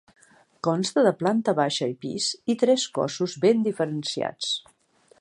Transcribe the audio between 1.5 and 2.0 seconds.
baixa i